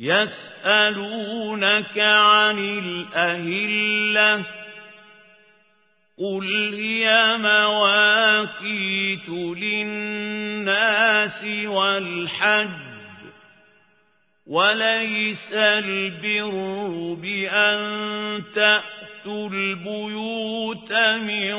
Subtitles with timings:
[0.00, 4.44] يسألونك عن الأهلة.
[6.18, 9.28] قل هي مواقيت
[9.58, 12.87] للناس والحج.
[14.48, 16.50] وليس البر
[17.22, 21.54] بأن تأتوا البيوت من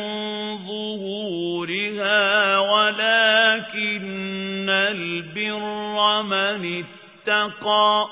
[0.58, 8.08] ظهورها ولكن البر من اتقى.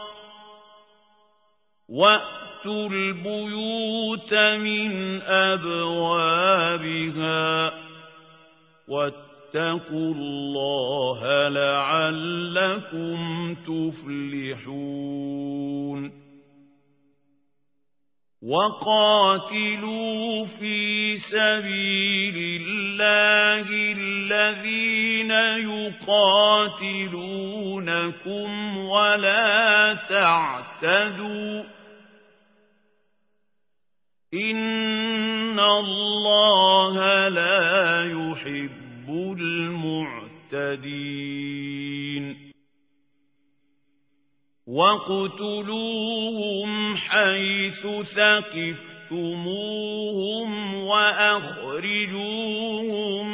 [1.90, 6.68] وأتوا البيوت من أبوابها
[9.48, 13.18] واتقوا الله لعلكم
[13.56, 15.08] تفلحون.
[18.44, 25.98] وقاتلوا في سبيل الله الذين يقاتلونكم
[28.78, 31.64] ولا تعتدوا.
[34.34, 38.87] إن الله لا يحب
[39.40, 42.38] المعتدين.
[44.68, 53.28] وَاقْتُلُوهُمْ حَيْثُ ثَقِفْتُمُوهُمْ وَأَخْرِجُوهُمْ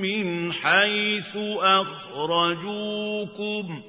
[0.00, 3.82] مِنْ حَيْثُ أَخْرَجُوكُمْ.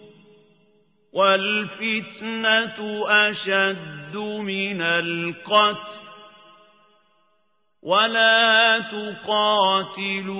[1.13, 6.14] وَالْفِتْنَةُ أَشَدُّ مِنَ الْقَتْلِ.
[7.85, 10.33] ولا تقاتلوهم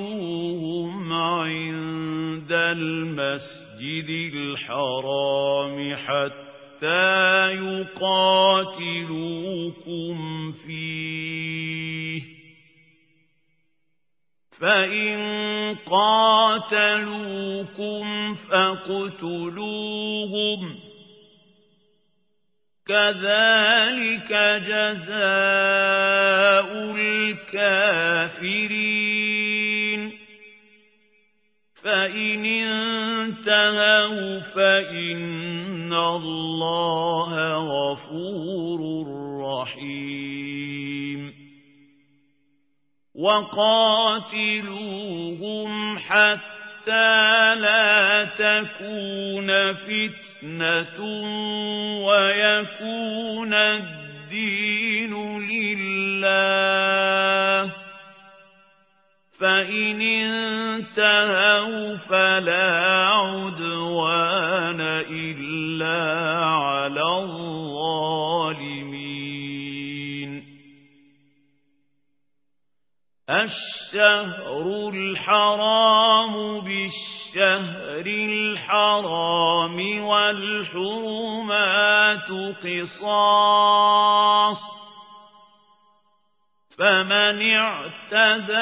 [1.13, 8.95] عند المسجد الحرام حتى يقاتلوكم
[10.51, 12.21] فيه
[14.59, 15.17] فإن
[15.85, 17.25] قاتلوكم
[18.35, 19.85] فاقتلوهم
[22.87, 24.33] كذلك
[24.67, 26.24] جزاء
[28.43, 30.11] الكافرين.
[31.83, 39.07] فإن انتهوا فإن الله غفور
[39.41, 41.33] رحيم.
[43.15, 43.99] وقاتلوهم
[45.99, 50.99] حتى حتى لا تكون فتنة
[52.05, 56.94] ويكون الدين لله.
[59.39, 66.19] فإن انتهوا فلا عدوان إلا
[66.49, 67.65] على الظالمين
[73.29, 81.49] الشهر الحرام بالشهر الحرام والحرمات
[82.63, 84.05] قصاص
[86.77, 88.55] فمن اعتدى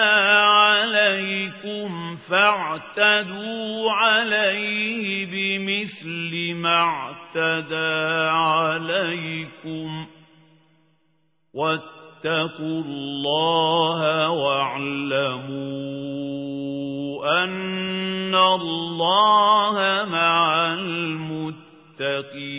[0.54, 10.06] عليكم فاعتدوا عليه بمثل ما اعتدى عليكم
[11.54, 15.54] واتقوا الله واعلموا
[17.44, 22.54] أن الله مع المتقين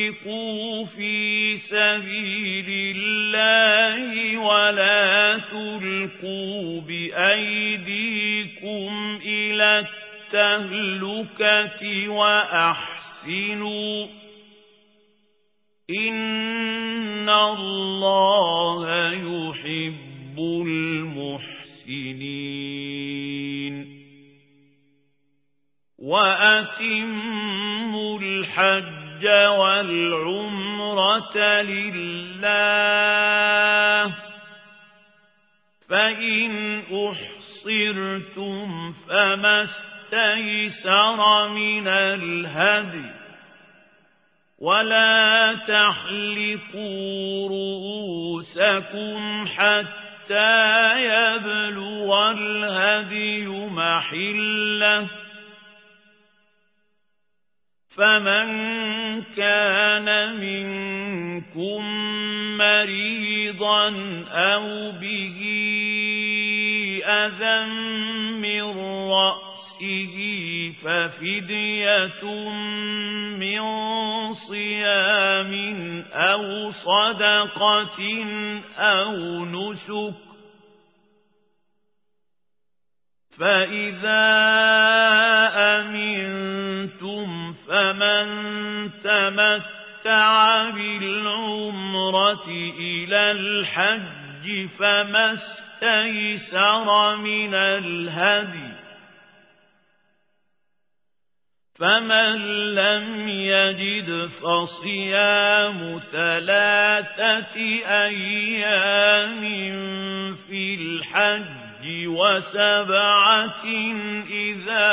[0.00, 8.08] وأنفقوا في سبيل الله ولا تلقوا بأيديكم
[9.26, 9.78] إلى
[10.32, 14.06] التهلكة وأحسنوا
[15.90, 22.20] إن الله يحب المحسنين
[25.98, 27.40] وأتموا
[28.20, 32.50] الحج والعمرة لله.
[35.88, 43.10] فإن أحصرتم فما استيسر من الهدي.
[44.58, 55.19] ولا تحلقوا رؤوسكم حتى يبلغ الهدي محلة.
[58.00, 58.48] فمن
[59.36, 61.84] كان منكم
[62.56, 63.88] مريضا
[64.30, 65.38] أو به
[67.04, 67.64] أذى
[68.40, 68.62] من
[69.10, 70.16] رأسه
[70.84, 72.24] ففدية
[74.48, 75.52] صيام
[76.12, 78.00] أو صدقة
[78.78, 80.14] أو نسك
[83.38, 84.26] فإذا
[85.56, 86.59] أمنتم
[87.68, 88.26] فمن
[89.04, 92.48] تمتع بالعمرة
[92.78, 98.80] إلى الحج فما استيسر من الهدي
[101.80, 102.36] فمن
[102.74, 107.56] لم يجد فصيام ثلاثة
[107.86, 109.40] أيام
[110.48, 111.59] في الحج
[112.08, 113.64] وسبعة
[114.30, 114.88] إذا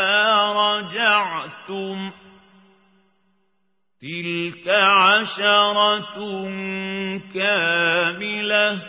[0.51, 2.11] رجعتم
[4.01, 6.17] تلك عشرة
[7.33, 8.81] كاملة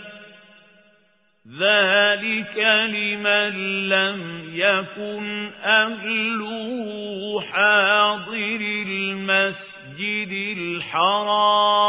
[1.60, 2.58] ذلك
[2.92, 10.32] لمن لم يكن أهله حاضر المسجد
[10.92, 11.84] الحرام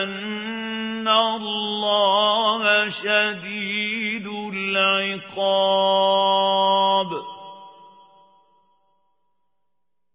[0.03, 5.61] أن الله شديد العقاب.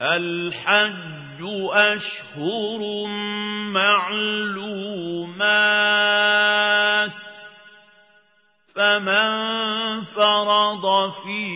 [0.03, 1.43] الحج
[1.73, 3.07] أشهر
[3.73, 5.07] معلومات.
[8.75, 9.31] فمن
[10.05, 11.56] فرض فيهن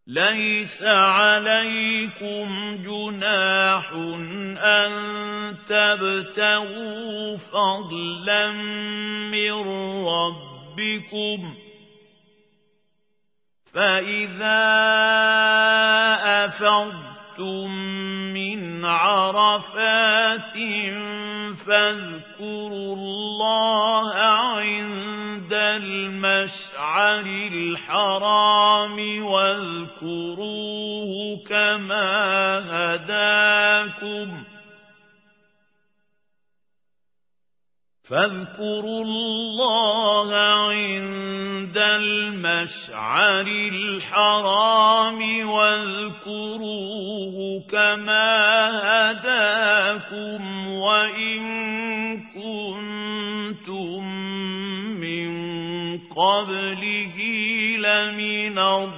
[0.06, 3.92] ليس عليكم جناح
[4.58, 4.92] أن
[5.68, 8.52] تبتغوا فضلا
[9.32, 9.52] من
[10.06, 11.54] ربكم
[13.74, 14.62] فإذا
[16.44, 17.70] أفضتم
[18.34, 20.52] من عرفات
[21.66, 31.12] فاذكروا الله عند المشعر الحرام واذكروه
[31.48, 34.51] كما هداكم
[38.08, 47.36] فاذكروا الله عند المشعر الحرام واذكروه
[47.70, 48.30] كما
[48.82, 51.42] هداكم وإن
[52.34, 54.04] كنتم
[55.00, 55.32] من
[55.98, 57.16] قبله
[57.78, 58.92] لمن الضالين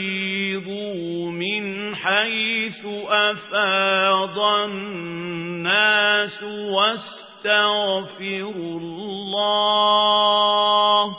[0.00, 11.16] أفيضوا من حيث أفاض الناس واستغفروا الله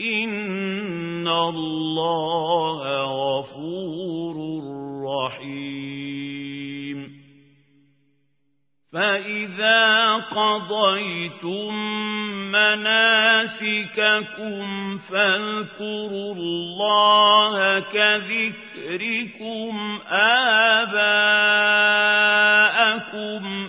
[0.00, 4.36] إن الله غفور
[5.04, 5.95] رحيم
[8.96, 11.74] فإذا قضيتم
[12.52, 14.18] مناسككم
[14.98, 19.74] فاذكروا الله كذكركم
[20.10, 20.96] آباءكم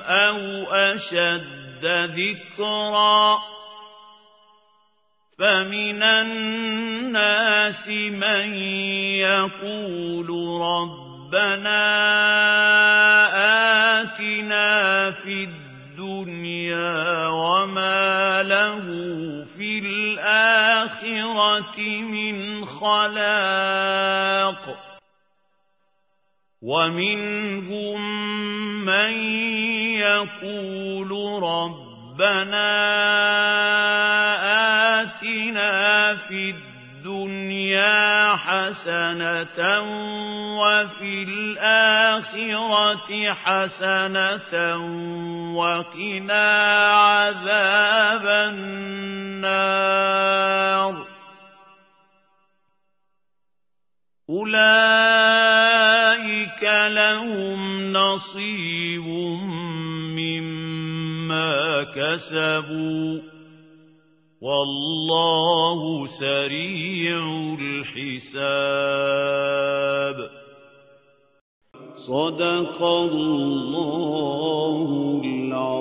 [0.01, 3.57] أو أشد ذكرًا
[5.39, 8.53] فمن الناس من
[9.22, 10.27] يقول
[11.27, 11.84] ربنا
[14.01, 18.81] آتنا في الدنيا وما له
[19.57, 24.63] في الآخرة من خلاق
[26.62, 28.01] ومنهم
[28.86, 29.12] من
[30.00, 31.12] يقول
[31.43, 32.67] ربنا
[35.01, 36.50] آتنا في
[37.08, 39.60] الدنيا حسنة
[40.60, 44.54] وفي الآخرة حسنة
[45.56, 46.48] وقنا
[46.92, 49.48] عذاب النار.
[54.30, 54.64] أولئك
[56.92, 59.08] لهم نصيب
[60.18, 63.37] مما كسبوا.
[64.41, 67.20] والله سريع
[67.60, 68.58] الحساب.
[71.96, 74.77] صدق الله
[75.25, 75.76] العظيم.